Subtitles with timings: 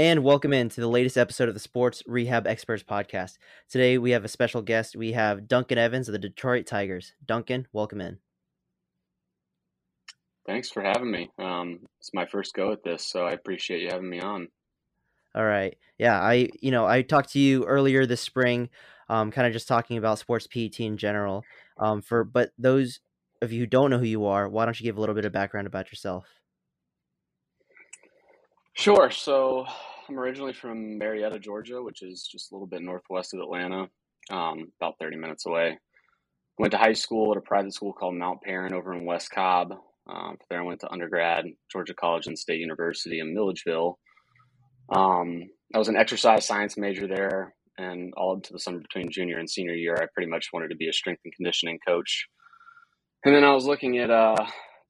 [0.00, 3.36] And welcome in to the latest episode of the Sports Rehab Experts Podcast.
[3.68, 4.96] Today we have a special guest.
[4.96, 7.12] We have Duncan Evans of the Detroit Tigers.
[7.26, 8.16] Duncan, welcome in.
[10.46, 11.28] Thanks for having me.
[11.38, 14.48] Um, it's my first go at this, so I appreciate you having me on.
[15.34, 15.76] All right.
[15.98, 18.70] Yeah, I you know I talked to you earlier this spring,
[19.10, 21.44] um, kind of just talking about sports PT in general.
[21.76, 23.00] Um, for but those
[23.42, 25.26] of you who don't know who you are, why don't you give a little bit
[25.26, 26.39] of background about yourself?
[28.80, 29.10] Sure.
[29.10, 29.66] So
[30.08, 33.90] I'm originally from Marietta, Georgia, which is just a little bit northwest of Atlanta,
[34.30, 35.76] um, about 30 minutes away.
[36.58, 39.74] Went to high school at a private school called Mount Paran over in West Cobb.
[40.08, 43.98] Um, there I went to undergrad, Georgia College and State University in Milledgeville.
[44.88, 45.42] Um,
[45.74, 49.38] I was an exercise science major there, and all up to the summer between junior
[49.38, 52.28] and senior year, I pretty much wanted to be a strength and conditioning coach.
[53.26, 54.36] And then I was looking at uh,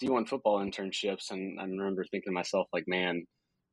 [0.00, 3.24] D1 football internships, and I remember thinking to myself, like, man,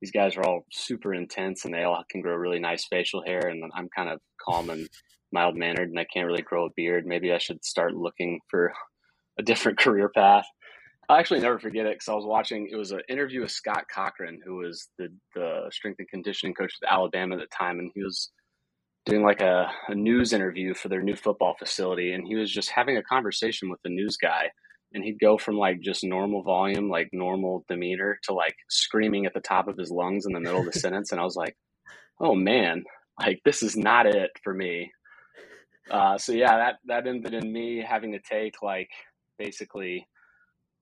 [0.02, 3.48] these guys are all super intense and they all can grow really nice facial hair
[3.48, 4.88] and i'm kind of calm and
[5.32, 7.06] mild mannered and i can't really grow a beard.
[7.06, 8.74] Maybe i should start looking for
[9.40, 10.46] a different career path.
[11.10, 13.86] I actually never forget it because i was watching it was an interview with scott
[13.94, 17.92] cochran who was the, the strength and conditioning coach at alabama at the time and
[17.96, 18.30] he was
[19.06, 22.70] doing like a, a news interview for their new football facility and he was just
[22.70, 24.50] having a conversation with the news guy
[24.94, 29.34] and he'd go from like just normal volume, like normal demeanor, to like screaming at
[29.34, 31.12] the top of his lungs in the middle of the sentence.
[31.12, 31.56] And I was like,
[32.20, 32.84] oh man,
[33.20, 34.92] like this is not it for me.
[35.90, 38.90] Uh, so yeah, that that ended in me having to take like
[39.38, 40.08] basically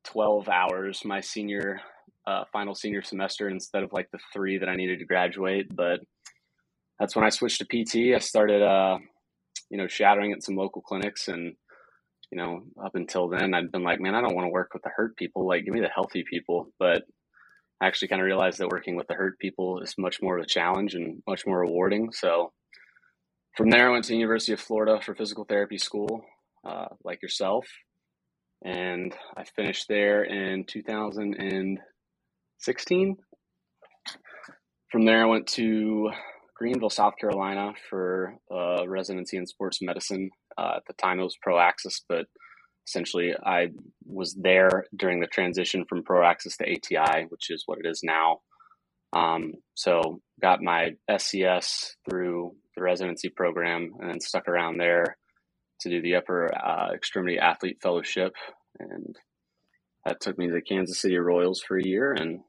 [0.04, 1.80] twelve hours my senior
[2.28, 5.68] uh, final senior semester instead of like the three that I needed to graduate.
[5.74, 6.00] But
[7.00, 8.16] that's when I switched to PT.
[8.16, 8.98] I started, uh,
[9.70, 11.56] you know, shadowing at some local clinics and
[12.32, 14.84] you know, up until then, I'd been like, man, I don't want to work with
[14.84, 15.48] the hurt people.
[15.48, 16.72] Like, give me the healthy people.
[16.80, 17.04] But
[17.82, 20.44] I actually kind of realized that working with the hurt people is much more of
[20.44, 22.12] a challenge and much more rewarding.
[22.12, 22.52] So
[23.56, 26.26] from there, I went to the University of Florida for physical therapy school,
[26.66, 27.68] uh, like yourself.
[28.64, 33.18] And I finished there in 2016.
[34.92, 36.10] From there, I went to
[36.56, 40.30] Greenville, South Carolina for uh, residency in sports medicine.
[40.58, 42.26] Uh, at the time, it was ProAxis, but
[42.88, 43.70] essentially, I
[44.06, 48.40] was there during the transition from ProAxis to ATI, which is what it is now.
[49.14, 55.18] Um, so, got my SCS through the residency program and then stuck around there
[55.82, 58.34] to do the upper uh, extremity athlete fellowship.
[58.80, 59.16] And
[60.06, 62.14] that took me to the Kansas City Royals for a year.
[62.14, 62.42] And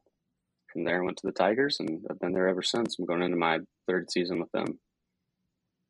[0.71, 2.97] from there, I went to the Tigers, and I've been there ever since.
[2.97, 4.79] I'm going into my third season with them.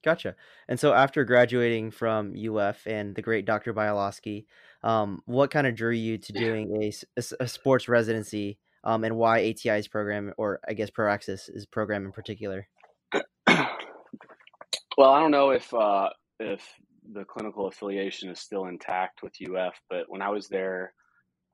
[0.04, 0.36] Gotcha.
[0.68, 3.74] And so after graduating from UF and the great Dr.
[3.74, 4.46] Bialosky,
[4.84, 9.18] um, what kind of drew you to doing a, a, a sports residency um, and
[9.18, 12.68] why ATI's program, or I guess ProAxis is program in particular?
[13.48, 16.09] well, I don't know if uh,
[16.40, 16.64] if
[17.12, 20.94] the clinical affiliation is still intact with UF, but when I was there,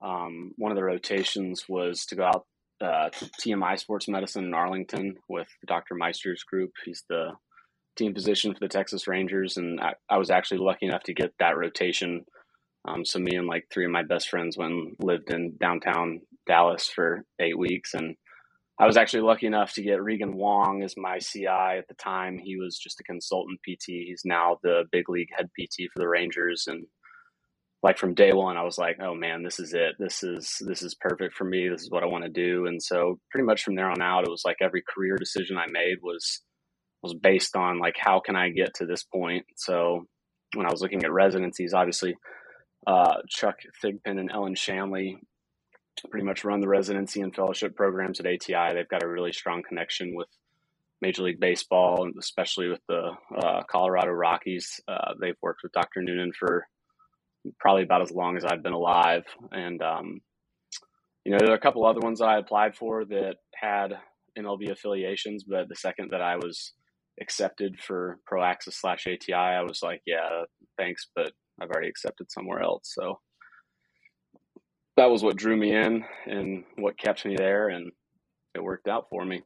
[0.01, 2.45] um, one of the rotations was to go out
[2.81, 3.09] uh,
[3.41, 5.95] TMI Sports Medicine in Arlington with Dr.
[5.95, 6.71] Meister's group.
[6.85, 7.31] He's the
[7.95, 11.33] team physician for the Texas Rangers, and I, I was actually lucky enough to get
[11.39, 12.25] that rotation.
[12.85, 16.21] Um, so me and like three of my best friends went and lived in downtown
[16.47, 18.15] Dallas for eight weeks, and
[18.79, 22.39] I was actually lucky enough to get Regan Wong as my CI at the time.
[22.39, 23.85] He was just a consultant PT.
[23.85, 26.85] He's now the big league head PT for the Rangers, and
[27.83, 29.95] like from day one, I was like, oh man, this is it.
[29.99, 31.67] This is this is perfect for me.
[31.67, 32.65] This is what I want to do.
[32.65, 35.67] And so pretty much from there on out, it was like every career decision I
[35.67, 36.41] made was
[37.03, 39.45] was based on like how can I get to this point.
[39.57, 40.05] So
[40.55, 42.15] when I was looking at residencies, obviously
[42.87, 45.17] uh, Chuck Thigpen and Ellen Shanley
[46.09, 48.73] pretty much run the residency and fellowship programs at ATI.
[48.73, 50.27] They've got a really strong connection with
[51.01, 54.79] Major League Baseball, and especially with the uh, Colorado Rockies.
[54.87, 56.01] Uh, they've worked with Dr.
[56.01, 56.65] Noonan for
[57.59, 59.23] probably about as long as I've been alive.
[59.51, 60.21] And, um,
[61.25, 63.97] you know, there are a couple other ones I applied for that had
[64.37, 66.73] MLB affiliations, but the second that I was
[67.21, 70.43] accepted for ProAxis slash ATI, I was like, yeah,
[70.77, 71.31] thanks, but
[71.61, 72.93] I've already accepted somewhere else.
[72.93, 73.19] So
[74.97, 77.91] that was what drew me in and what kept me there, and
[78.55, 79.41] it worked out for me.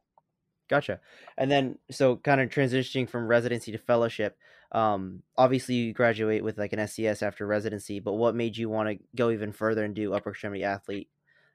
[0.69, 0.99] Gotcha.
[1.37, 4.37] And then, so kind of transitioning from residency to fellowship.
[4.71, 8.89] Um, obviously, you graduate with like an SCS after residency, but what made you want
[8.89, 11.09] to go even further and do upper extremity athlete?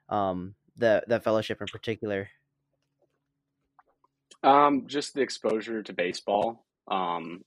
[0.09, 2.29] Um, the the fellowship in particular.
[4.43, 6.65] Um, just the exposure to baseball.
[6.91, 7.45] Um,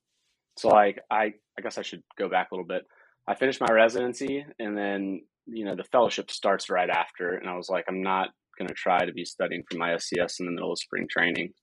[0.58, 2.86] so like I, I guess I should go back a little bit.
[3.28, 7.56] I finished my residency, and then you know the fellowship starts right after, and I
[7.56, 10.52] was like, I'm not going to try to be studying for my SCS in the
[10.52, 11.54] middle of spring training.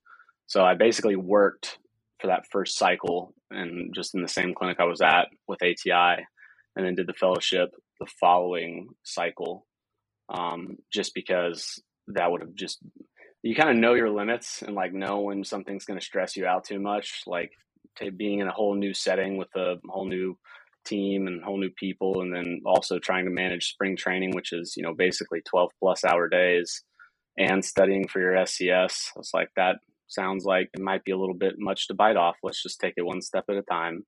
[0.46, 1.78] So I basically worked
[2.20, 6.24] for that first cycle and just in the same clinic I was at with ATI,
[6.76, 9.66] and then did the fellowship the following cycle,
[10.28, 12.78] um, just because that would have just
[13.42, 16.46] you kind of know your limits and like know when something's going to stress you
[16.46, 17.52] out too much, like
[18.16, 20.36] being in a whole new setting with a whole new
[20.84, 24.74] team and whole new people and then also trying to manage spring training which is
[24.76, 26.82] you know basically 12 plus hour days
[27.38, 29.76] and studying for your scs i was like that
[30.12, 32.36] sounds like it might be a little bit much to bite off.
[32.42, 34.04] Let's just take it one step at a time.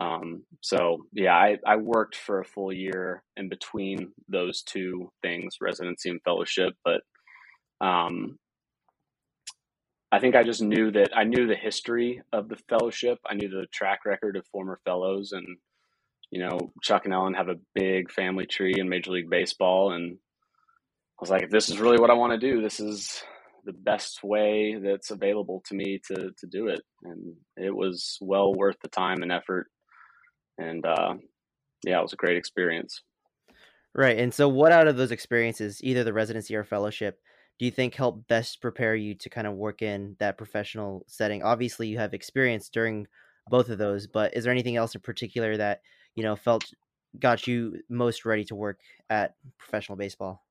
[0.00, 5.56] Um, so yeah I, I worked for a full year in between those two things
[5.60, 7.00] residency and fellowship but
[7.80, 8.38] um,
[10.12, 13.18] I think I just knew that I knew the history of the fellowship.
[13.28, 15.46] I knew the track record of former fellows, and
[16.30, 19.92] you know, Chuck and Ellen have a big family tree in Major League Baseball.
[19.92, 20.18] And
[21.18, 23.22] I was like, if this is really what I want to do, this is
[23.64, 26.80] the best way that's available to me to, to do it.
[27.04, 29.68] And it was well worth the time and effort.
[30.58, 31.14] And uh,
[31.84, 33.02] yeah, it was a great experience.
[33.94, 34.18] Right.
[34.18, 37.18] And so, what out of those experiences, either the residency or fellowship,
[37.58, 41.42] do you think helped best prepare you to kind of work in that professional setting?
[41.42, 43.06] Obviously, you have experience during
[43.48, 45.80] both of those, but is there anything else in particular that
[46.18, 46.64] you know felt
[47.16, 50.44] got you most ready to work at professional baseball?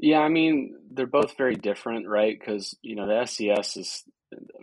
[0.00, 2.36] Yeah, I mean they're both very different, right?
[2.36, 4.02] Because you know the SCS is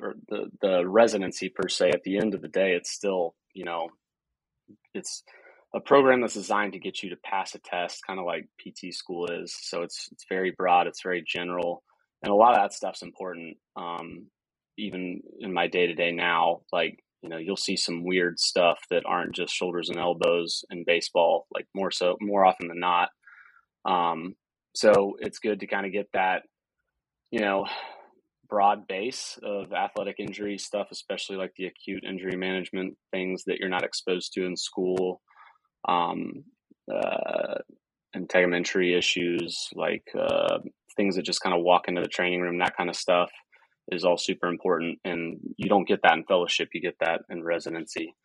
[0.01, 1.91] or the the residency per se.
[1.91, 3.87] At the end of the day, it's still you know
[4.93, 5.23] it's
[5.73, 8.93] a program that's designed to get you to pass a test, kind of like PT
[8.93, 9.55] school is.
[9.57, 11.81] So it's it's very broad, it's very general,
[12.23, 13.55] and a lot of that stuff's important.
[13.77, 14.25] Um,
[14.77, 18.79] even in my day to day now, like you know you'll see some weird stuff
[18.89, 23.09] that aren't just shoulders and elbows in baseball like more so more often than not.
[23.85, 24.35] Um,
[24.75, 26.43] so it's good to kind of get that
[27.31, 27.65] you know
[28.49, 33.69] broad base of athletic injury stuff especially like the acute injury management things that you're
[33.69, 35.21] not exposed to in school.
[35.87, 36.43] Um,
[36.91, 37.59] uh,
[38.15, 40.57] integumentary issues like uh,
[40.95, 43.29] things that just kind of walk into the training room that kind of stuff
[43.91, 46.69] is all super important, and you don't get that in fellowship.
[46.73, 48.15] You get that in residency.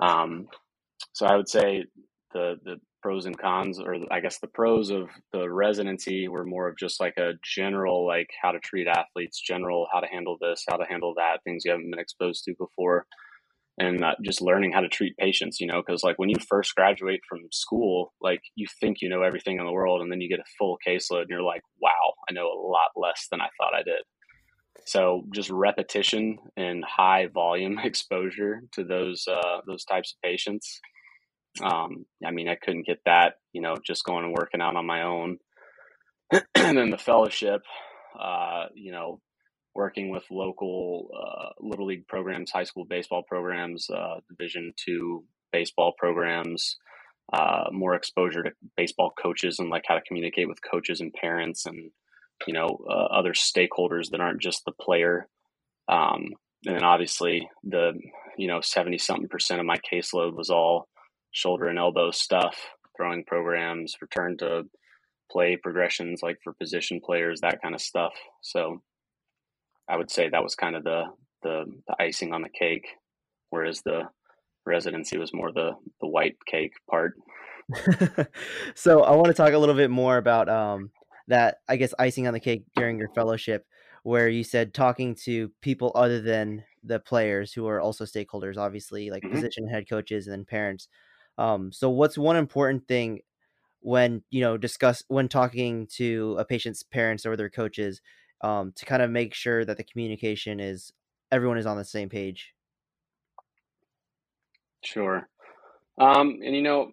[0.00, 0.48] Um,
[1.12, 1.84] so I would say
[2.32, 6.68] the the pros and cons, or I guess the pros of the residency were more
[6.68, 10.64] of just like a general like how to treat athletes, general how to handle this,
[10.68, 13.06] how to handle that, things you haven't been exposed to before,
[13.78, 15.60] and uh, just learning how to treat patients.
[15.60, 19.22] You know, because like when you first graduate from school, like you think you know
[19.22, 22.14] everything in the world, and then you get a full caseload, and you're like, wow,
[22.28, 24.02] I know a lot less than I thought I did.
[24.86, 30.80] So just repetition and high volume exposure to those uh, those types of patients.
[31.62, 34.86] Um, I mean, I couldn't get that, you know, just going and working out on
[34.86, 35.38] my own.
[36.32, 37.62] and then the fellowship,
[38.18, 39.20] uh, you know,
[39.74, 45.92] working with local uh, little league programs, high school baseball programs, uh, Division two baseball
[45.96, 46.76] programs,
[47.32, 51.66] uh, more exposure to baseball coaches and like how to communicate with coaches and parents
[51.66, 51.90] and
[52.46, 55.28] you know uh, other stakeholders that aren't just the player.
[55.88, 56.32] Um,
[56.66, 57.92] and then obviously the
[58.36, 60.88] you know 70 something percent of my caseload was all
[61.30, 62.56] shoulder and elbow stuff
[62.96, 64.62] throwing programs return to
[65.30, 68.12] play progressions like for position players that kind of stuff.
[68.40, 68.82] So
[69.88, 71.04] i would say that was kind of the
[71.42, 72.86] the, the icing on the cake
[73.50, 74.02] whereas the
[74.64, 77.14] residency was more the the white cake part.
[78.74, 80.90] So i want to talk a little bit more about um,
[81.28, 83.66] that I guess icing on the cake during your fellowship,
[84.02, 89.10] where you said talking to people other than the players who are also stakeholders, obviously
[89.10, 89.34] like mm-hmm.
[89.34, 90.88] position head coaches and parents.
[91.38, 93.20] Um, so what's one important thing
[93.80, 98.00] when you know discuss when talking to a patient's parents or their coaches
[98.42, 100.92] um, to kind of make sure that the communication is
[101.32, 102.54] everyone is on the same page?
[104.84, 105.28] Sure.
[105.98, 106.90] Um, and you know,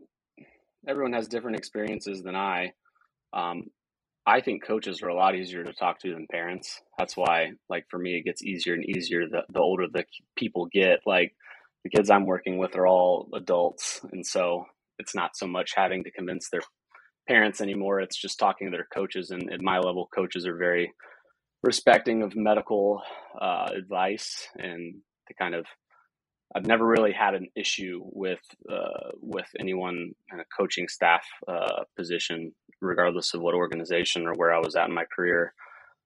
[0.88, 2.73] everyone has different experiences than I.
[3.33, 3.69] Um,
[4.25, 6.80] I think coaches are a lot easier to talk to than parents.
[6.98, 10.06] That's why, like for me, it gets easier and easier the, the older the
[10.38, 11.00] people get.
[11.06, 11.34] Like
[11.84, 14.66] the kids I'm working with are all adults, and so
[15.00, 16.62] it's not so much having to convince their
[17.28, 18.00] parents anymore.
[18.00, 20.94] It's just talking to their coaches, and at my level, coaches are very
[21.63, 23.01] respecting of medical
[23.40, 24.96] uh, advice and
[25.28, 25.66] the kind of
[26.55, 31.84] I've never really had an issue with uh, with anyone in a coaching staff uh,
[31.96, 35.53] position, regardless of what organization or where I was at in my career.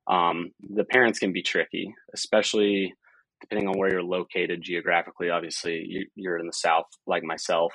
[0.07, 2.93] Um, the parents can be tricky, especially
[3.41, 5.29] depending on where you're located geographically.
[5.29, 7.73] Obviously, you, are in the South, like myself.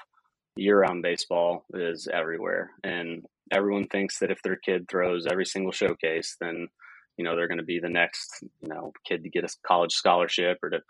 [0.56, 6.36] Year-round baseball is everywhere, and everyone thinks that if their kid throws every single showcase,
[6.40, 6.68] then
[7.16, 9.92] you know they're going to be the next you know kid to get a college
[9.92, 10.80] scholarship or to,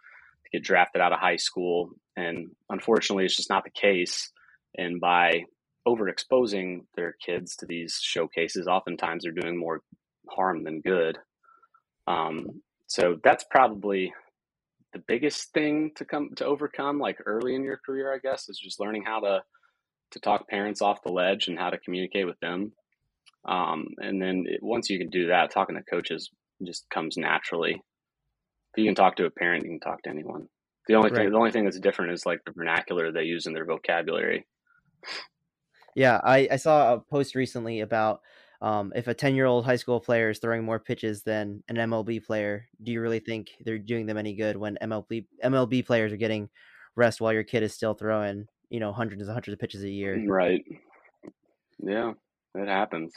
[0.51, 1.91] to get drafted out of high school.
[2.17, 4.31] And unfortunately, it's just not the case.
[4.77, 5.45] And by
[5.87, 9.81] overexposing their kids to these showcases, oftentimes they're doing more
[10.29, 11.19] harm than good.
[12.07, 14.13] Um, so that's probably
[14.93, 18.59] the biggest thing to come to overcome like early in your career i guess is
[18.59, 19.41] just learning how to
[20.11, 22.73] to talk parents off the ledge and how to communicate with them
[23.47, 26.31] um, and then it, once you can do that talking to coaches
[26.67, 27.81] just comes naturally
[28.81, 30.47] you can talk to a parent you can talk to anyone
[30.89, 33.53] the only thing the only thing that's different is like the vernacular they use in
[33.53, 34.47] their vocabulary
[35.95, 38.21] yeah i, I saw a post recently about
[38.63, 41.77] um, if a 10 year old high school player is throwing more pitches than an
[41.77, 46.13] MLB player, do you really think they're doing them any good when MLB MLB players
[46.13, 46.51] are getting
[46.95, 49.89] rest while your kid is still throwing, you know, hundreds and hundreds of pitches a
[49.89, 50.17] year?
[50.17, 50.65] Mm, right.
[51.79, 52.13] Yeah,
[52.55, 53.15] it happens.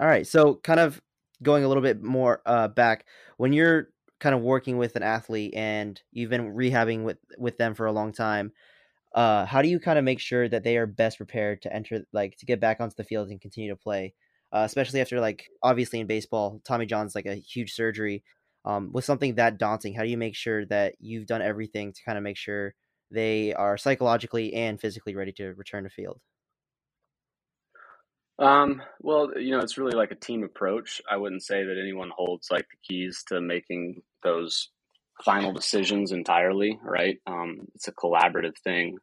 [0.00, 0.26] All right.
[0.26, 1.00] So, kind of
[1.42, 3.06] going a little bit more uh, back,
[3.36, 3.90] when you're
[4.20, 7.92] kind of working with an athlete and you've been rehabbing with with them for a
[7.92, 8.52] long time,
[9.14, 12.04] uh, how do you kind of make sure that they are best prepared to enter,
[12.12, 14.14] like, to get back onto the field and continue to play?
[14.52, 18.22] uh, especially after like obviously in baseball, Tommy John's like a huge surgery.
[18.64, 22.02] Um, with something that daunting, how do you make sure that you've done everything to
[22.04, 22.74] kind of make sure
[23.10, 26.20] they are psychologically and physically ready to return to field?
[28.38, 31.00] Um, well, you know, it's really like a team approach.
[31.10, 34.70] I wouldn't say that anyone holds like the keys to making those
[35.24, 37.18] final decisions entirely, right?
[37.26, 38.98] Um, it's a collaborative thing.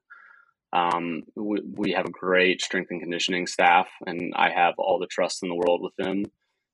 [0.73, 5.07] Um, we, we have a great strength and conditioning staff, and I have all the
[5.07, 6.25] trust in the world with them.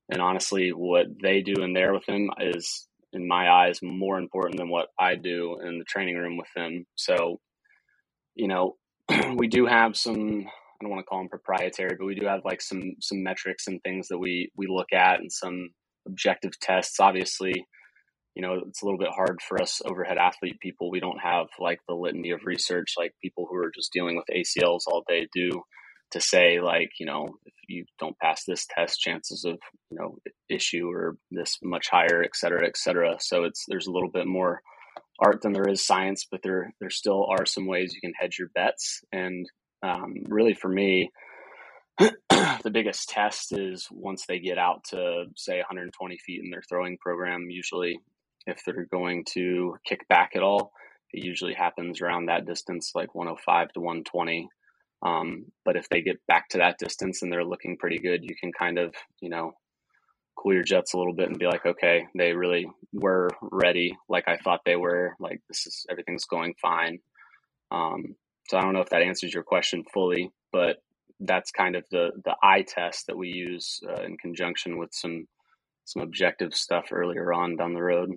[0.09, 4.57] And honestly, what they do in there with them is, in my eyes, more important
[4.57, 6.85] than what I do in the training room with them.
[6.95, 7.39] So,
[8.35, 8.77] you know,
[9.35, 10.45] we do have some.
[10.79, 13.67] I don't want to call them proprietary, but we do have like some some metrics
[13.67, 15.69] and things that we we look at and some
[16.07, 17.00] objective tests.
[17.00, 17.65] Obviously,
[18.36, 20.91] you know it's a little bit hard for us overhead athlete people.
[20.91, 24.25] We don't have like the litany of research like people who are just dealing with
[24.31, 25.63] acls all day do
[26.12, 29.57] to say like you know if you don't pass this test chances of
[29.89, 30.17] you know
[30.50, 33.17] issue or this much higher et cetera et cetera.
[33.19, 34.62] So it's there's a little bit more
[35.19, 38.38] art than there is science but there there still are some ways you can hedge
[38.38, 39.01] your bets.
[39.12, 39.48] And
[39.84, 41.10] um, really for me
[42.00, 46.98] the biggest test is once they get out to say 120 feet in their throwing
[47.00, 48.00] program usually
[48.48, 50.72] if they're going to kick back at all.
[51.13, 54.50] It usually happens around that distance, like 105 to 120.
[55.05, 58.36] Um, but if they get back to that distance and they're looking pretty good, you
[58.39, 59.51] can kind of, you know,
[60.36, 64.27] cool your jets a little bit and be like, okay, they really were ready, like
[64.27, 65.15] I thought they were.
[65.19, 67.00] Like this is everything's going fine.
[67.72, 68.15] Um,
[68.48, 70.77] so I don't know if that answers your question fully, but
[71.20, 75.27] that's kind of the the eye test that we use uh, in conjunction with some
[75.86, 78.12] some objective stuff earlier on down the road.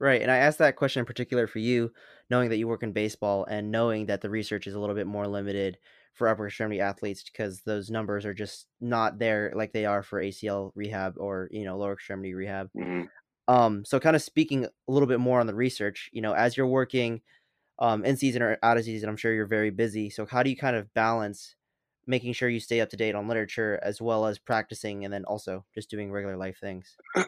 [0.00, 0.22] Right.
[0.22, 1.92] And I asked that question in particular for you,
[2.28, 5.06] knowing that you work in baseball and knowing that the research is a little bit
[5.06, 5.78] more limited
[6.14, 10.20] for upper extremity athletes because those numbers are just not there like they are for
[10.20, 12.68] ACL rehab or, you know, lower extremity rehab.
[12.76, 13.04] Mm-hmm.
[13.46, 16.56] Um, so kind of speaking a little bit more on the research, you know, as
[16.56, 17.20] you're working
[17.78, 20.10] um, in season or out of season, I'm sure you're very busy.
[20.10, 21.56] So how do you kind of balance
[22.06, 25.24] making sure you stay up to date on literature as well as practicing and then
[25.24, 26.96] also just doing regular life things?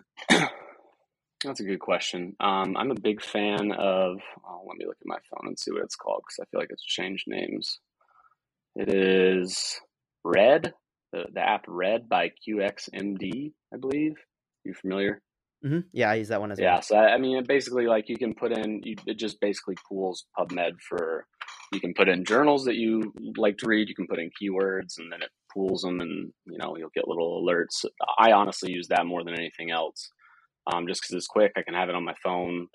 [1.44, 2.34] That's a good question.
[2.40, 4.20] Um, I'm a big fan of.
[4.44, 6.60] Oh, let me look at my phone and see what it's called because I feel
[6.60, 7.78] like it's changed names.
[8.74, 9.80] It is
[10.24, 10.72] Red,
[11.12, 14.14] the, the app Red by QXMD, I believe.
[14.64, 15.20] You familiar?
[15.64, 15.80] Mm-hmm.
[15.92, 16.74] Yeah, I use that one as yeah, well.
[16.76, 20.26] Yeah, so I mean, basically, like you can put in, you, it just basically pools
[20.38, 21.26] PubMed for.
[21.72, 23.88] You can put in journals that you like to read.
[23.88, 27.08] You can put in keywords, and then it pools them, and you know you'll get
[27.08, 27.84] little alerts.
[28.18, 30.10] I honestly use that more than anything else
[30.66, 31.52] um, just because it's quick.
[31.56, 32.68] I can have it on my phone.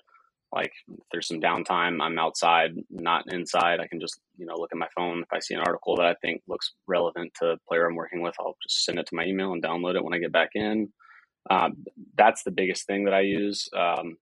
[0.54, 3.80] Like if there's some downtime, I'm outside, not inside.
[3.80, 5.22] I can just you know look at my phone.
[5.22, 8.34] If I see an article that I think looks relevant to player I'm working with,
[8.38, 10.92] I'll just send it to my email and download it when I get back in.
[11.50, 11.84] Um,
[12.16, 13.68] that's the biggest thing that I use.
[13.76, 14.16] Um,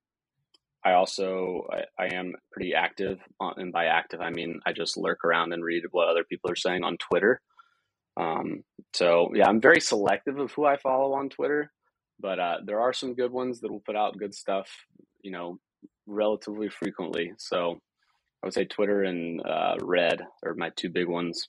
[0.84, 4.96] I also I, I, am pretty active, on, and by active I mean I just
[4.96, 7.40] lurk around and read what other people are saying on Twitter.
[8.16, 11.70] Um, so yeah, I'm very selective of who I follow on Twitter
[12.20, 14.68] but uh, there are some good ones that will put out good stuff,
[15.22, 15.58] you know,
[16.06, 17.32] relatively frequently.
[17.38, 17.78] So
[18.42, 21.48] I would say Twitter and uh, Red are my two big ones.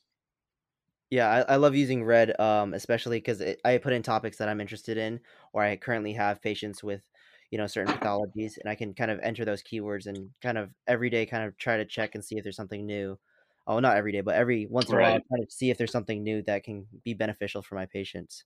[1.11, 4.61] Yeah, I, I love using Red, um, especially because I put in topics that I'm
[4.61, 5.19] interested in,
[5.53, 7.03] or I currently have patients with,
[7.51, 10.71] you know, certain pathologies, and I can kind of enter those keywords and kind of
[10.87, 13.19] every day kind of try to check and see if there's something new.
[13.67, 15.91] Oh, not every day, but every once in a while, try to see if there's
[15.91, 18.45] something new that can be beneficial for my patients.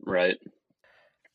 [0.00, 0.38] Right.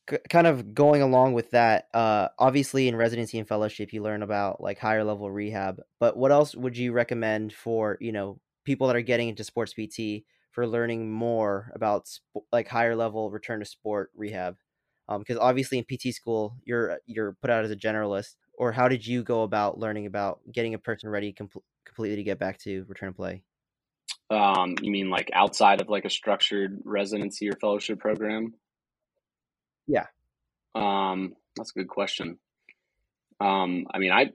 [0.10, 4.22] C- kind of going along with that, uh, obviously in residency and fellowship, you learn
[4.22, 5.82] about like higher level rehab.
[6.00, 9.74] But what else would you recommend for you know people that are getting into sports
[9.74, 14.58] PT for learning more about sp- like higher level return to sport rehab?
[15.08, 18.36] Because um, obviously in PT school, you're you're put out as a generalist.
[18.58, 21.50] Or how did you go about learning about getting a person ready com-
[21.86, 23.44] completely to get back to return to play?
[24.30, 28.54] Um, you mean like outside of like a structured residency or fellowship program?
[29.88, 30.06] Yeah.
[30.74, 32.40] Um, that's a good question.
[33.40, 34.32] Um, I mean, I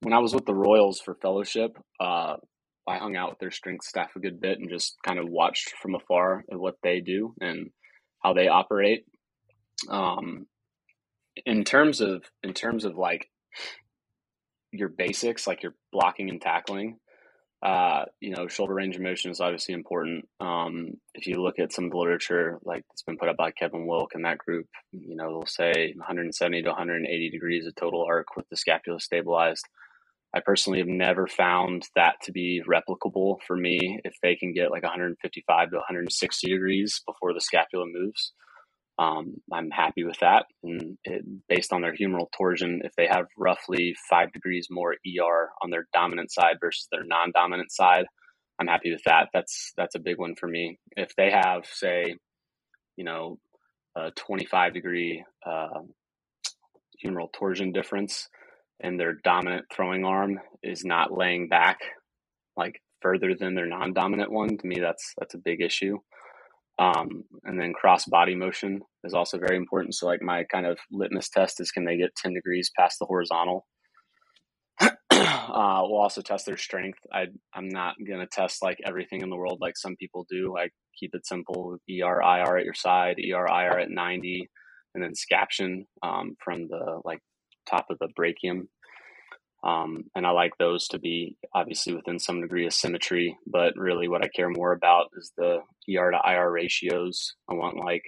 [0.00, 2.36] when I was with the Royals for fellowship, uh,
[2.88, 5.74] I hung out with their strength staff a good bit and just kind of watched
[5.80, 7.70] from afar at what they do and
[8.22, 9.04] how they operate.
[9.88, 10.46] Um,
[11.46, 13.28] in terms of in terms of like
[14.72, 16.98] your basics, like your blocking and tackling,
[17.62, 20.28] uh, you know, shoulder range of motion is obviously important.
[20.40, 23.50] Um, if you look at some of the literature, like it's been put up by
[23.50, 28.04] Kevin Wilk and that group, you know, they'll say 170 to 180 degrees of total
[28.06, 29.66] arc with the scapula stabilized.
[30.34, 34.70] I personally have never found that to be replicable for me if they can get
[34.70, 38.32] like 155 to 160 degrees before the scapula moves.
[38.98, 40.46] Um, I'm happy with that.
[40.62, 45.50] And it, based on their humeral torsion, if they have roughly five degrees more ER
[45.62, 48.06] on their dominant side versus their non-dominant side,
[48.58, 49.28] I'm happy with that.
[49.32, 50.78] That's that's a big one for me.
[50.96, 52.16] If they have, say,
[52.96, 53.38] you know,
[53.96, 55.80] a 25 degree uh,
[57.04, 58.28] humeral torsion difference,
[58.80, 61.78] and their dominant throwing arm is not laying back
[62.56, 65.98] like further than their non-dominant one, to me that's that's a big issue.
[66.78, 69.94] Um, and then cross body motion is also very important.
[69.94, 73.06] So, like my kind of litmus test is can they get 10 degrees past the
[73.06, 73.66] horizontal?
[74.80, 77.00] uh, we'll also test their strength.
[77.12, 80.56] I, I'm not going to test like everything in the world like some people do.
[80.56, 84.48] I keep it simple ER, IR at your side, ER, IR at 90,
[84.94, 87.18] and then scaption um, from the like
[87.68, 88.68] top of the brachium
[89.64, 93.36] um, and I like those to be obviously within some degree of symmetry.
[93.46, 97.34] But really, what I care more about is the ER to IR ratios.
[97.50, 98.04] I want like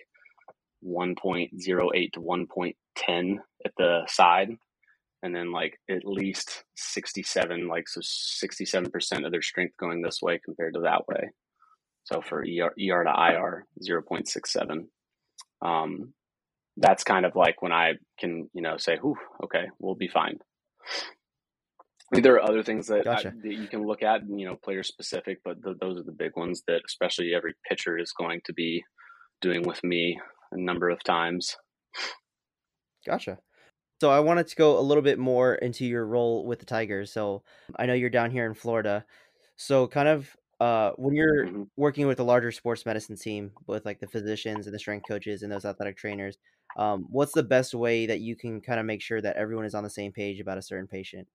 [0.84, 4.50] 1.08 to 1.10 at the side,
[5.22, 10.40] and then like at least 67, like so 67% of their strength going this way
[10.44, 11.30] compared to that way.
[12.04, 14.86] So for ER, ER to IR, 0.67.
[15.62, 16.14] Um,
[16.76, 20.38] that's kind of like when I can, you know, say, "Whew, okay, we'll be fine."
[22.12, 23.28] I mean, there are other things that, gotcha.
[23.28, 26.10] I, that you can look at, you know, player specific, but the, those are the
[26.10, 28.82] big ones that especially every pitcher is going to be
[29.40, 30.18] doing with me
[30.50, 31.56] a number of times.
[33.06, 33.38] Gotcha.
[34.00, 37.12] So I wanted to go a little bit more into your role with the Tigers.
[37.12, 37.42] So
[37.76, 39.04] I know you're down here in Florida.
[39.56, 41.62] So kind of uh, when you're mm-hmm.
[41.76, 45.42] working with a larger sports medicine team with like the physicians and the strength coaches
[45.42, 46.38] and those athletic trainers,
[46.76, 49.74] um, what's the best way that you can kind of make sure that everyone is
[49.74, 51.28] on the same page about a certain patient?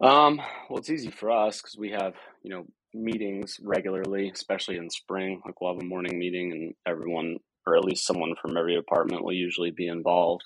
[0.00, 4.90] Um, well, it's easy for us because we have, you know, meetings regularly, especially in
[4.90, 5.40] spring.
[5.44, 9.24] Like we'll have a morning meeting and everyone, or at least someone from every department
[9.24, 10.44] will usually be involved.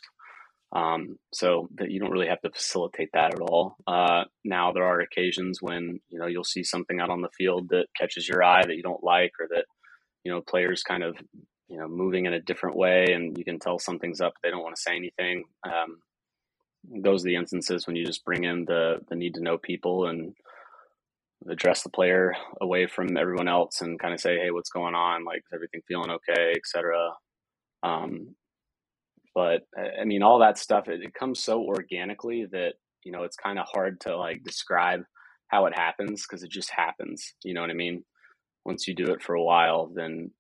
[0.73, 3.75] Um, so that you don't really have to facilitate that at all.
[3.89, 7.71] Uh, now there are occasions when, you know, you'll see something out on the field
[7.71, 9.65] that catches your eye that you don't like, or that,
[10.23, 11.17] you know, players kind of,
[11.71, 14.35] you know, moving in a different way and you can tell something's up.
[14.43, 15.45] They don't want to say anything.
[15.65, 16.01] Um,
[17.03, 20.07] those are the instances when you just bring in the the need to know people
[20.07, 20.35] and
[21.49, 25.25] address the player away from everyone else and kind of say, hey, what's going on?
[25.25, 27.13] Like, is everything feeling okay, etc.
[27.83, 28.35] Um,
[29.35, 29.63] but
[30.01, 33.59] I mean, all that stuff it, it comes so organically that you know it's kind
[33.59, 35.03] of hard to like describe
[35.49, 37.35] how it happens because it just happens.
[37.45, 38.05] You know what I mean?
[38.65, 40.31] Once you do it for a while, then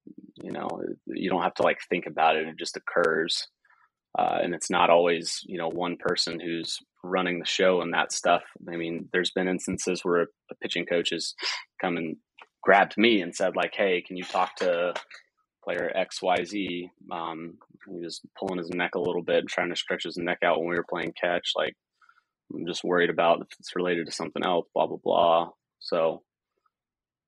[0.42, 0.68] you know
[1.06, 3.46] you don't have to like think about it; it just occurs.
[4.18, 8.12] Uh, and it's not always you know one person who's running the show and that
[8.12, 8.42] stuff.
[8.70, 11.35] I mean, there's been instances where a pitching coach has
[11.80, 12.16] come and
[12.62, 14.94] grabbed me and said like, "Hey, can you talk to
[15.64, 17.54] player X Y Z?" Um,
[17.88, 20.68] he was pulling his neck a little bit, trying to stretch his neck out when
[20.68, 21.52] we were playing catch.
[21.56, 21.74] Like,
[22.54, 24.66] I'm just worried about if it's related to something else.
[24.74, 25.50] Blah blah blah.
[25.80, 26.22] So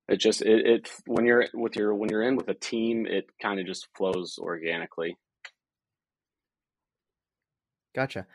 [0.08, 3.26] it just it, it when you're with your when you're in with a team, it
[3.40, 5.16] kind of just flows organically.
[7.94, 8.26] Gotcha.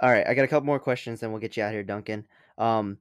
[0.00, 2.26] All right, I got a couple more questions, then we'll get you out here, Duncan.
[2.58, 2.98] Um,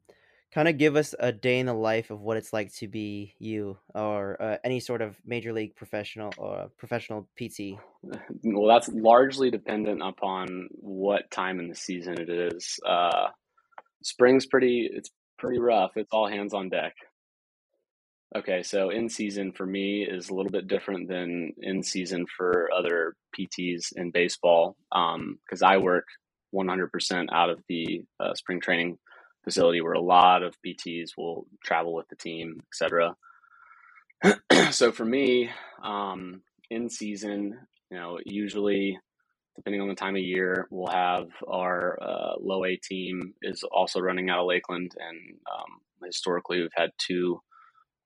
[0.53, 3.33] kind of give us a day in the life of what it's like to be
[3.39, 7.77] you, or uh, any sort of major league professional or professional PT.
[8.43, 12.79] Well, that's largely dependent upon what time in the season it is.
[12.83, 13.27] Uh,
[14.01, 14.89] spring's pretty.
[14.91, 15.91] It's pretty rough.
[15.95, 16.95] It's all hands on deck.
[18.33, 22.69] Okay, so in season for me is a little bit different than in season for
[22.73, 26.05] other PTs in baseball because um, I work
[26.55, 28.97] 100% out of the uh, spring training
[29.43, 33.15] facility where a lot of PTs will travel with the team, etc.
[34.71, 35.49] so for me,
[35.83, 38.97] um, in season, you know, usually
[39.57, 43.99] depending on the time of year, we'll have our uh, low A team is also
[43.99, 45.17] running out of Lakeland, and
[45.53, 47.41] um, historically we've had two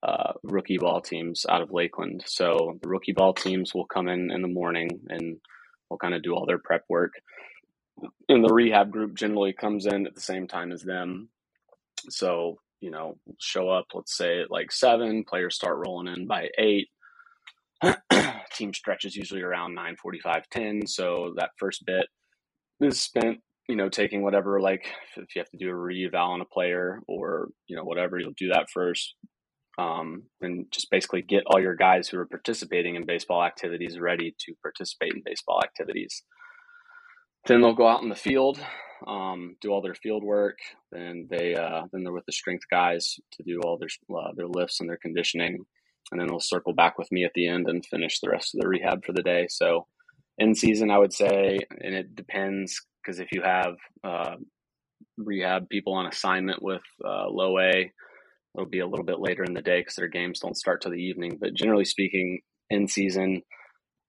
[0.03, 2.23] uh, rookie ball teams out of Lakeland.
[2.27, 5.37] So the rookie ball teams will come in in the morning and
[5.89, 7.13] we'll kind of do all their prep work.
[8.29, 11.29] And the rehab group generally comes in at the same time as them.
[12.09, 16.49] So, you know, show up, let's say at like seven, players start rolling in by
[16.57, 16.89] eight.
[18.53, 20.87] Team stretches usually around 9 45, 10.
[20.87, 22.07] So that first bit
[22.81, 26.41] is spent, you know, taking whatever, like if you have to do a reeval on
[26.41, 29.15] a player or, you know, whatever, you'll do that first
[29.77, 34.35] um, and just basically get all your guys who are participating in baseball activities ready
[34.39, 36.23] to participate in baseball activities.
[37.45, 38.59] Then they'll go out in the field,
[39.05, 40.57] um, do all their field work.
[40.91, 44.47] Then they uh, then they're with the strength guys to do all their uh, their
[44.47, 45.57] lifts and their conditioning,
[46.11, 48.61] and then they'll circle back with me at the end and finish the rest of
[48.61, 49.47] the rehab for the day.
[49.49, 49.85] So
[50.37, 54.35] in season, I would say, and it depends because if you have uh,
[55.17, 57.91] rehab people on assignment with uh, low A
[58.55, 60.91] It'll be a little bit later in the day because their games don't start till
[60.91, 61.37] the evening.
[61.39, 62.39] But generally speaking,
[62.69, 63.41] in season,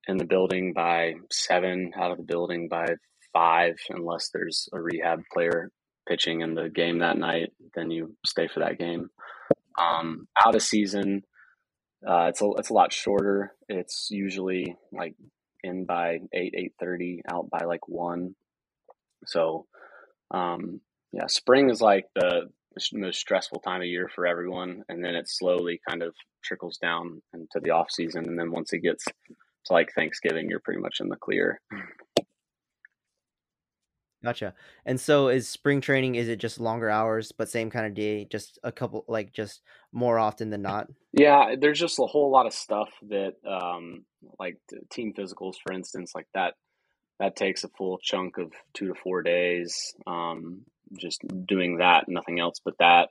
[0.09, 2.87] in the building by seven, out of the building by
[3.33, 5.71] five, unless there's a rehab player
[6.09, 9.09] pitching in the game that night, then you stay for that game.
[9.79, 11.23] Um, out of season,
[12.07, 13.53] uh, it's a it's a lot shorter.
[13.69, 15.15] It's usually like
[15.63, 18.35] in by eight eight thirty, out by like one.
[19.27, 19.67] So,
[20.31, 20.81] um,
[21.13, 25.15] yeah, spring is like the the most stressful time of year for everyone, and then
[25.15, 29.05] it slowly kind of trickles down into the off season, and then once it gets
[29.05, 31.61] to like Thanksgiving, you're pretty much in the clear.
[34.25, 34.55] Gotcha.
[34.85, 38.25] And so is spring training is it just longer hours but same kind of day,
[38.25, 39.63] just a couple like just
[39.93, 40.89] more often than not?
[41.13, 44.05] Yeah, there's just a whole lot of stuff that um
[44.41, 44.57] like
[44.91, 46.55] team physicals for instance, like that
[47.21, 49.95] that takes a full chunk of 2 to 4 days.
[50.07, 50.63] Um
[50.95, 53.09] just doing that, nothing else but that.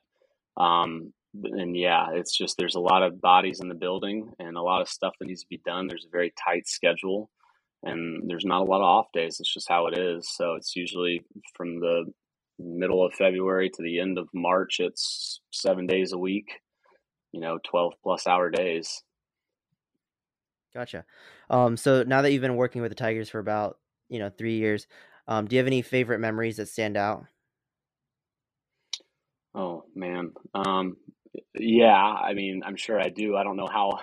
[0.57, 4.61] Um, and yeah, it's just there's a lot of bodies in the building and a
[4.61, 5.87] lot of stuff that needs to be done.
[5.87, 7.29] There's a very tight schedule,
[7.83, 9.39] and there's not a lot of off days.
[9.39, 10.29] It's just how it is.
[10.33, 12.05] So it's usually from the
[12.57, 14.79] middle of February to the end of March.
[14.79, 16.61] It's seven days a week,
[17.31, 19.03] you know, twelve plus hour days.
[20.73, 21.05] Gotcha.
[21.49, 23.77] Um, so now that you've been working with the Tigers for about
[24.09, 24.87] you know three years,
[25.27, 27.25] um, do you have any favorite memories that stand out?
[29.55, 30.33] Oh man.
[30.53, 30.97] Um,
[31.53, 33.35] yeah, I mean, I'm sure I do.
[33.35, 33.99] I don't know how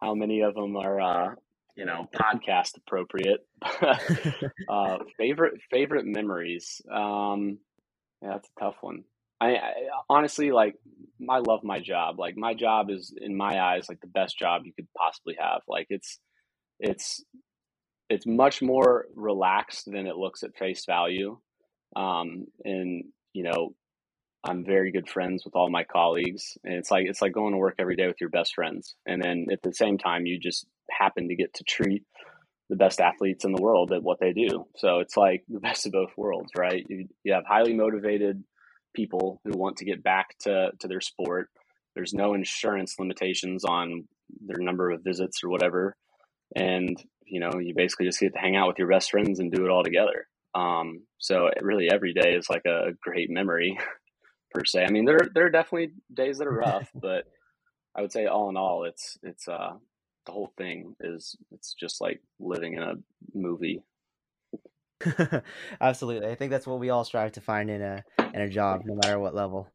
[0.00, 1.34] how many of them are uh,
[1.76, 3.40] you know, podcast appropriate.
[4.68, 6.80] uh, favorite favorite memories.
[6.90, 7.58] Um,
[8.20, 9.04] yeah, that's a tough one.
[9.40, 9.72] I, I
[10.08, 10.76] honestly like
[11.28, 12.18] I love my job.
[12.18, 15.62] Like my job is in my eyes like the best job you could possibly have.
[15.66, 16.18] Like it's
[16.78, 17.24] it's
[18.08, 21.38] it's much more relaxed than it looks at face value.
[21.96, 23.74] Um, and you know,
[24.44, 27.58] I'm very good friends with all my colleagues, and it's like it's like going to
[27.58, 30.66] work every day with your best friends, and then at the same time, you just
[30.90, 32.02] happen to get to treat
[32.68, 34.66] the best athletes in the world at what they do.
[34.76, 36.84] So it's like the best of both worlds, right?
[36.88, 38.42] You, you have highly motivated
[38.94, 41.48] people who want to get back to to their sport.
[41.94, 44.08] There's no insurance limitations on
[44.44, 45.96] their number of visits or whatever,
[46.56, 49.52] and you know you basically just get to hang out with your best friends and
[49.52, 50.26] do it all together.
[50.54, 53.78] Um, so really, every day is like a great memory.
[54.52, 54.84] per se.
[54.84, 57.24] I mean, there there are definitely days that are rough, but
[57.94, 59.72] I would say all in all, it's it's uh
[60.26, 62.94] the whole thing is it's just like living in a
[63.34, 63.82] movie.
[65.80, 68.82] Absolutely, I think that's what we all strive to find in a in a job,
[68.84, 69.68] no matter what level.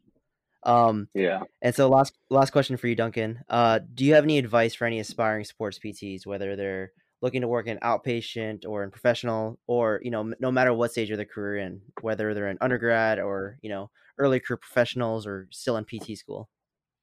[0.64, 1.44] Um, yeah.
[1.62, 3.40] And so, last last question for you, Duncan.
[3.50, 7.48] Uh, do you have any advice for any aspiring sports PTs, whether they're looking to
[7.48, 11.26] work in outpatient or in professional or you know no matter what stage of their
[11.26, 15.86] career in whether they're in undergrad or you know early career professionals or still in
[15.86, 16.50] pt school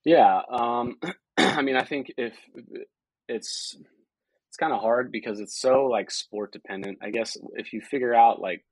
[0.05, 0.97] yeah um
[1.37, 2.35] i mean i think if
[3.29, 3.77] it's
[4.49, 8.15] it's kind of hard because it's so like sport dependent i guess if you figure
[8.15, 8.65] out like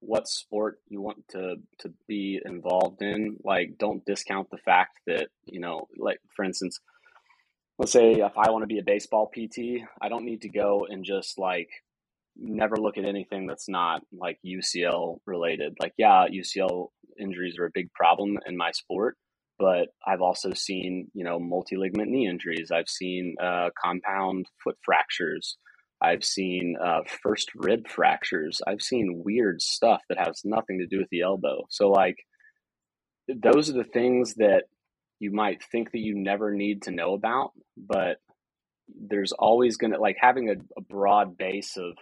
[0.00, 3.36] what sport you want to to be involved in.
[3.44, 6.80] Like, don't discount the fact that you know, like for instance,
[7.78, 10.86] let's say if I want to be a baseball PT, I don't need to go
[10.88, 11.68] and just like
[12.36, 15.76] never look at anything that's not like UCL related.
[15.80, 16.88] Like, yeah, UCL
[17.20, 19.16] injuries are a big problem in my sport,
[19.58, 22.70] but I've also seen, you know, multi ligament knee injuries.
[22.72, 25.56] I've seen uh, compound foot fractures.
[26.02, 28.62] I've seen uh, first rib fractures.
[28.66, 31.66] I've seen weird stuff that has nothing to do with the elbow.
[31.68, 32.16] So, like,
[33.28, 34.64] those are the things that
[35.18, 38.16] you might think that you never need to know about, but
[38.88, 41.92] there's always going to, like, having a, a broad base of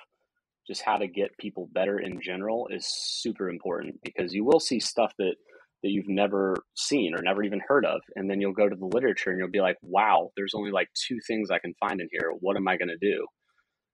[0.68, 4.81] just how to get people better in general is super important because you will see
[4.81, 5.35] stuff that
[5.83, 8.00] that you've never seen or never even heard of.
[8.16, 10.88] And then you'll go to the literature and you'll be like wow there's only like
[11.07, 12.33] two things i can find in here.
[12.40, 13.26] What am i going to do?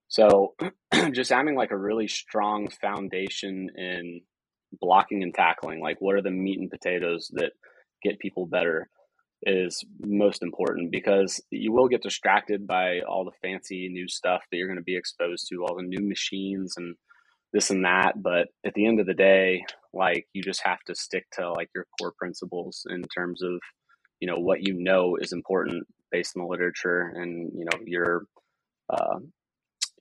[0.08, 0.54] So
[1.12, 4.20] just having like a really strong foundation in
[4.80, 7.52] blocking and tackling, like what are the meat and potatoes that
[8.02, 8.88] get people better
[9.46, 14.56] is most important because you will get distracted by all the fancy new stuff that
[14.56, 16.96] you're going to be exposed to, all the new machines and
[17.52, 18.22] this and that.
[18.22, 21.70] But at the end of the day, like you just have to stick to like
[21.74, 23.60] your core principles in terms of,
[24.20, 28.24] you know, what you know is important based on the literature and, you know, your
[28.90, 29.18] uh,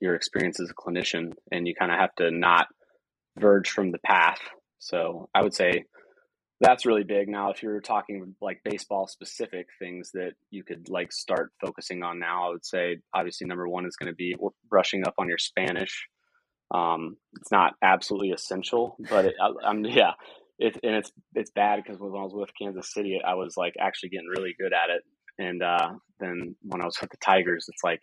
[0.02, 2.68] your experience as a clinician and you kind of have to not
[3.40, 4.40] verge from the path.
[4.80, 5.86] So I would say
[6.64, 7.28] that's really big.
[7.28, 12.20] Now, if you're talking like baseball specific things that you could like start focusing on
[12.20, 14.36] now, I would say obviously number one is going to be
[14.70, 16.08] brushing up on your Spanish.
[16.74, 20.14] Um, it's not absolutely essential, but it, I, am yeah,
[20.58, 23.74] it, and it's it's bad because when I was with Kansas City, I was like
[23.80, 25.04] actually getting really good at it,
[25.38, 28.02] and uh, then when I was with the Tigers, it's like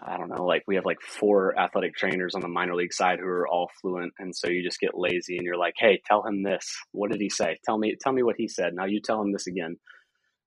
[0.00, 3.18] I don't know, like we have like four athletic trainers on the minor league side
[3.18, 6.24] who are all fluent, and so you just get lazy and you're like, "Hey, tell
[6.26, 6.74] him this.
[6.92, 7.58] What did he say?
[7.64, 8.74] Tell me, tell me what he said.
[8.74, 9.76] Now you tell him this again."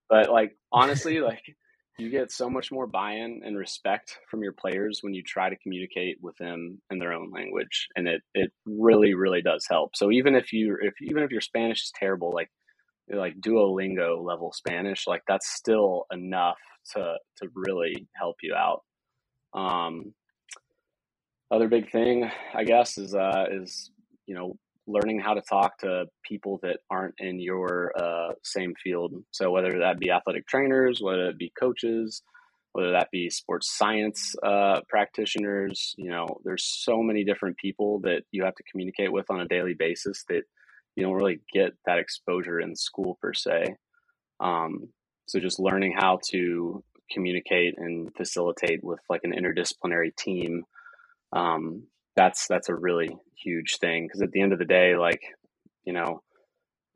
[0.10, 1.44] But like honestly, like
[1.98, 5.56] you get so much more buy-in and respect from your players when you try to
[5.58, 9.96] communicate with them in their own language, and it it really really does help.
[9.96, 12.50] So even if you if even if your Spanish is terrible, like
[13.14, 16.58] like Duolingo level Spanish, like that's still enough
[16.94, 18.82] to to really help you out.
[19.56, 20.14] Um,
[21.52, 23.92] other big thing, I guess, is uh, is
[24.26, 29.14] you know learning how to talk to people that aren't in your uh, same field.
[29.32, 32.22] So whether that be athletic trainers, whether it be coaches,
[32.74, 38.24] whether that be sports science uh, practitioners, you know, there's so many different people that
[38.32, 40.44] you have to communicate with on a daily basis that
[40.96, 43.76] you don't really get that exposure in school per se.
[44.40, 44.90] Um,
[45.28, 50.64] so just learning how to communicate and facilitate with like an interdisciplinary team
[51.34, 51.84] um,
[52.16, 54.08] that's that's a really huge thing.
[54.08, 55.22] Because at the end of the day like
[55.84, 56.22] you know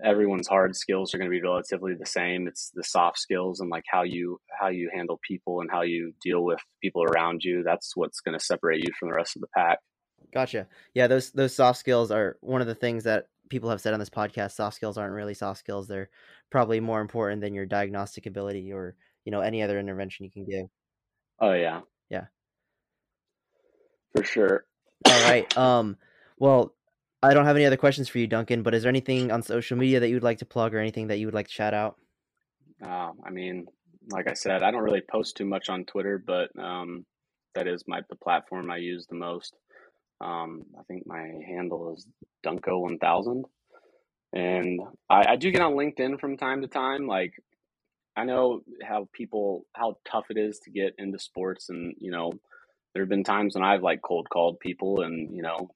[0.04, 2.48] everyone's hard skills are going to be relatively the same.
[2.48, 6.13] It's the soft skills and like how you how you handle people and how you
[6.24, 7.63] deal with people around you.
[7.63, 9.80] That's what's going to separate you from the rest of the pack.
[10.34, 10.67] Gotcha.
[10.93, 14.00] Yeah those those soft skills are one of the things that people have said on
[14.00, 14.52] this podcast.
[14.52, 15.88] Soft skills aren't really soft skills.
[15.88, 16.10] They're
[16.50, 20.45] probably more important than your diagnostic ability or you know any other intervention you can
[20.45, 20.67] give.
[21.39, 21.82] Oh yeah.
[22.10, 22.25] Yeah.
[24.15, 24.65] For sure.
[25.08, 25.97] All right um
[26.39, 26.73] well
[27.23, 29.77] i don't have any other questions for you duncan but is there anything on social
[29.77, 31.73] media that you would like to plug or anything that you would like to shout
[31.73, 31.97] out?
[32.84, 33.65] Uh, i mean
[34.10, 37.05] like i said i don't really post too much on twitter but um
[37.55, 39.55] that is my the platform i use the most.
[40.21, 42.05] Um i think my handle is
[42.45, 43.45] dunko 1000
[44.34, 47.34] and I, I do get on linkedin from time to time like
[48.19, 52.34] I know how people how tough it is to get into sports, and you know,
[52.93, 55.69] there have been times when I've like cold called people, and you know,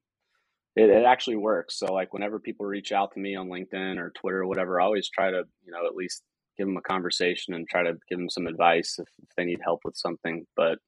[0.75, 1.79] it, it actually works.
[1.79, 4.83] So like whenever people reach out to me on LinkedIn or Twitter or whatever, I
[4.83, 6.23] always try to you know at least
[6.57, 9.61] give them a conversation and try to give them some advice if, if they need
[9.63, 10.45] help with something.
[10.57, 10.79] But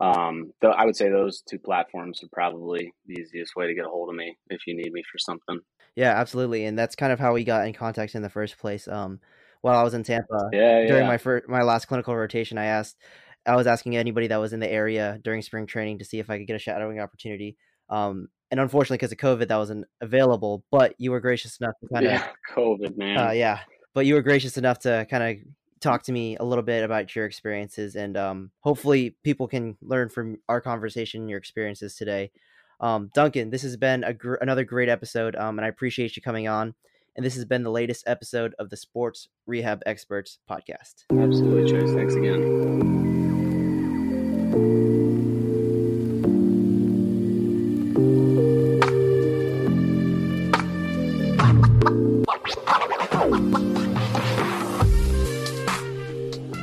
[0.00, 3.86] um, though I would say those two platforms are probably the easiest way to get
[3.86, 5.60] a hold of me if you need me for something.
[5.94, 8.88] Yeah, absolutely, and that's kind of how we got in contact in the first place.
[8.88, 9.20] Um,
[9.64, 10.50] while I was in Tampa.
[10.52, 11.08] Yeah, during yeah.
[11.08, 12.98] my first my last clinical rotation, I asked
[13.46, 16.28] I was asking anybody that was in the area during spring training to see if
[16.28, 17.56] I could get a shadowing opportunity.
[17.88, 20.64] Um, and unfortunately, because of COVID, that wasn't available.
[20.70, 23.16] But you were gracious enough to kind of yeah, COVID, man.
[23.16, 23.60] Uh, yeah,
[23.94, 25.44] but you were gracious enough to kind of
[25.80, 30.10] talk to me a little bit about your experiences, and um, hopefully, people can learn
[30.10, 32.32] from our conversation, your experiences today.
[32.80, 36.22] Um, Duncan, this has been a gr- another great episode, um, and I appreciate you
[36.22, 36.74] coming on
[37.16, 41.04] and this has been the latest episode of the Sports Rehab Experts podcast.
[41.10, 41.92] Absolutely, Chase.
[41.92, 43.04] Thanks again.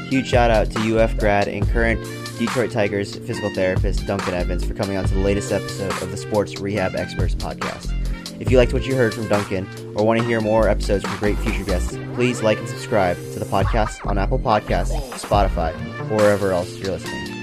[0.09, 2.03] Huge shout out to UF grad and current
[2.37, 6.17] Detroit Tigers physical therapist Duncan Evans for coming on to the latest episode of the
[6.17, 8.00] Sports Rehab Experts podcast.
[8.41, 11.15] If you liked what you heard from Duncan or want to hear more episodes from
[11.17, 15.75] great future guests, please like and subscribe to the podcast on Apple Podcasts, Spotify,
[16.09, 17.40] or wherever else you're listening.